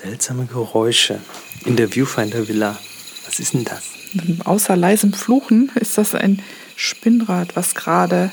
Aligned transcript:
Seltsame 0.00 0.46
Geräusche 0.46 1.18
in 1.64 1.74
der 1.74 1.92
Viewfinder 1.92 2.46
Villa. 2.46 2.78
Was 3.26 3.40
ist 3.40 3.54
denn 3.54 3.64
das? 3.64 3.82
Außer 4.44 4.76
leisem 4.76 5.12
Fluchen 5.12 5.72
ist 5.74 5.98
das 5.98 6.14
ein 6.14 6.40
Spinnrad, 6.76 7.56
was 7.56 7.74
gerade 7.74 8.30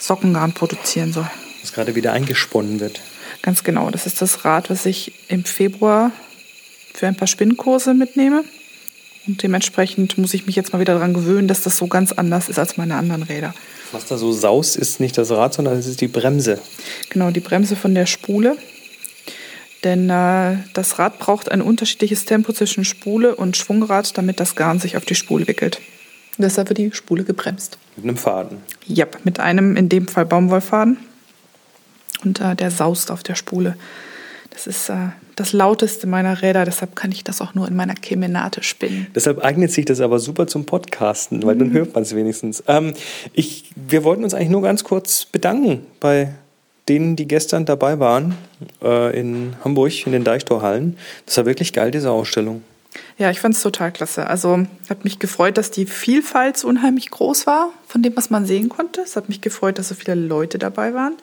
Sockengarn 0.00 0.54
produzieren 0.54 1.12
soll. 1.12 1.28
Was 1.60 1.74
gerade 1.74 1.94
wieder 1.94 2.14
eingesponnen 2.14 2.80
wird. 2.80 3.02
Ganz 3.42 3.64
genau. 3.64 3.90
Das 3.90 4.06
ist 4.06 4.22
das 4.22 4.46
Rad, 4.46 4.70
was 4.70 4.86
ich 4.86 5.12
im 5.28 5.44
Februar 5.44 6.10
für 6.94 7.06
ein 7.06 7.16
paar 7.16 7.28
Spinnkurse 7.28 7.92
mitnehme. 7.92 8.44
Und 9.26 9.42
dementsprechend 9.42 10.16
muss 10.16 10.32
ich 10.32 10.46
mich 10.46 10.56
jetzt 10.56 10.72
mal 10.72 10.78
wieder 10.80 10.94
daran 10.94 11.12
gewöhnen, 11.12 11.48
dass 11.48 11.60
das 11.60 11.76
so 11.76 11.86
ganz 11.86 12.12
anders 12.12 12.48
ist 12.48 12.58
als 12.58 12.78
meine 12.78 12.96
anderen 12.96 13.24
Räder. 13.24 13.54
Was 13.92 14.06
da 14.06 14.16
so 14.16 14.32
saust, 14.32 14.76
ist 14.76 15.00
nicht 15.00 15.18
das 15.18 15.30
Rad, 15.30 15.52
sondern 15.52 15.76
es 15.76 15.86
ist 15.86 16.00
die 16.00 16.08
Bremse. 16.08 16.58
Genau, 17.10 17.30
die 17.30 17.40
Bremse 17.40 17.76
von 17.76 17.94
der 17.94 18.06
Spule. 18.06 18.56
Denn 19.84 20.10
äh, 20.10 20.56
das 20.74 20.98
Rad 20.98 21.18
braucht 21.18 21.50
ein 21.50 21.62
unterschiedliches 21.62 22.24
Tempo 22.24 22.52
zwischen 22.52 22.84
Spule 22.84 23.36
und 23.36 23.56
Schwungrad, 23.56 24.16
damit 24.18 24.40
das 24.40 24.56
Garn 24.56 24.80
sich 24.80 24.96
auf 24.96 25.04
die 25.04 25.14
Spule 25.14 25.46
wickelt. 25.46 25.80
Deshalb 26.36 26.68
wird 26.68 26.78
die 26.78 26.92
Spule 26.92 27.24
gebremst. 27.24 27.78
Mit 27.96 28.04
einem 28.04 28.16
Faden. 28.16 28.58
Ja, 28.86 29.06
mit 29.24 29.40
einem 29.40 29.76
in 29.76 29.88
dem 29.88 30.08
Fall 30.08 30.26
Baumwollfaden. 30.26 30.98
Und 32.24 32.40
äh, 32.40 32.56
der 32.56 32.70
saust 32.70 33.10
auf 33.10 33.22
der 33.22 33.34
Spule. 33.34 33.76
Das 34.50 34.66
ist 34.66 34.88
äh, 34.88 35.10
das 35.36 35.52
lauteste 35.52 36.08
meiner 36.08 36.42
Räder, 36.42 36.64
deshalb 36.64 36.96
kann 36.96 37.12
ich 37.12 37.22
das 37.22 37.40
auch 37.40 37.54
nur 37.54 37.68
in 37.68 37.76
meiner 37.76 37.94
Kemenate 37.94 38.64
spinnen. 38.64 39.06
Deshalb 39.14 39.44
eignet 39.44 39.70
sich 39.70 39.84
das 39.84 40.00
aber 40.00 40.18
super 40.18 40.48
zum 40.48 40.66
Podcasten, 40.66 41.44
weil 41.44 41.56
dann 41.56 41.70
hört 41.72 41.94
man 41.94 42.02
es 42.02 42.14
wenigstens. 42.16 42.64
Ähm, 42.66 42.92
ich, 43.32 43.70
wir 43.76 44.02
wollten 44.02 44.24
uns 44.24 44.34
eigentlich 44.34 44.48
nur 44.48 44.62
ganz 44.62 44.82
kurz 44.82 45.26
bedanken 45.26 45.86
bei 46.00 46.34
denen, 46.88 47.16
die 47.16 47.28
gestern 47.28 47.64
dabei 47.64 47.98
waren 47.98 48.34
äh, 48.82 49.18
in 49.18 49.56
Hamburg 49.64 50.06
in 50.06 50.12
den 50.12 50.24
Deichtorhallen. 50.24 50.96
Das 51.26 51.36
war 51.36 51.46
wirklich 51.46 51.72
geil, 51.72 51.90
diese 51.90 52.10
Ausstellung. 52.10 52.62
Ja, 53.18 53.30
ich 53.30 53.40
fand 53.40 53.54
es 53.54 53.62
total 53.62 53.92
klasse. 53.92 54.26
Also 54.26 54.66
hat 54.88 55.04
mich 55.04 55.18
gefreut, 55.18 55.58
dass 55.58 55.70
die 55.70 55.86
Vielfalt 55.86 56.56
so 56.56 56.68
unheimlich 56.68 57.10
groß 57.10 57.46
war 57.46 57.70
von 57.86 58.02
dem, 58.02 58.16
was 58.16 58.30
man 58.30 58.46
sehen 58.46 58.68
konnte. 58.68 59.00
Es 59.00 59.16
hat 59.16 59.28
mich 59.28 59.40
gefreut, 59.40 59.78
dass 59.78 59.88
so 59.88 59.94
viele 59.94 60.14
Leute 60.14 60.58
dabei 60.58 60.94
waren. 60.94 61.14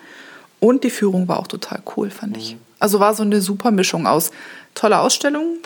Und 0.60 0.84
die 0.84 0.90
Führung 0.90 1.28
war 1.28 1.40
auch 1.40 1.48
total 1.48 1.82
cool, 1.96 2.10
fand 2.10 2.38
ich. 2.38 2.58
Also 2.80 3.00
war 3.00 3.14
so 3.14 3.24
eine 3.24 3.42
super 3.42 3.72
Mischung 3.72 4.08
aus 4.08 4.32
toller 4.74 5.02
Ausstellung, 5.02 5.58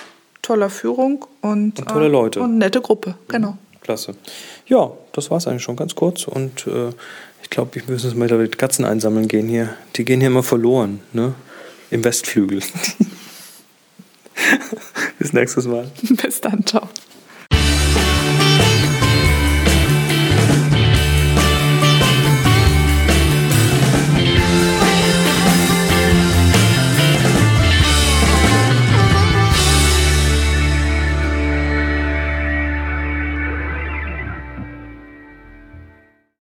toller 0.41 0.69
Führung 0.69 1.25
und, 1.41 1.79
Und 1.79 1.87
tolle 1.87 2.05
äh, 2.05 2.09
Leute. 2.09 2.41
Und 2.41 2.57
nette 2.57 2.81
Gruppe, 2.81 3.15
genau. 3.27 3.57
Klasse. 3.89 4.13
Ja, 4.67 4.91
das 5.13 5.31
war 5.31 5.39
es 5.39 5.47
eigentlich 5.47 5.63
schon 5.63 5.75
ganz 5.75 5.95
kurz. 5.95 6.27
Und 6.27 6.67
äh, 6.67 6.89
ich 7.41 7.49
glaube, 7.49 7.79
ich 7.79 7.87
müssen 7.87 8.05
jetzt 8.05 8.15
mal 8.15 8.27
die 8.27 8.47
Katzen 8.55 8.85
einsammeln 8.85 9.27
gehen 9.27 9.47
hier. 9.47 9.73
Die 9.95 10.05
gehen 10.05 10.19
hier 10.19 10.29
immer 10.29 10.43
verloren, 10.43 10.99
ne? 11.11 11.33
Im 11.89 12.03
Westflügel. 12.03 12.61
Bis 15.17 15.33
nächstes 15.33 15.65
Mal. 15.65 15.89
Bis 16.21 16.39
dann, 16.39 16.63
ciao. 16.67 16.87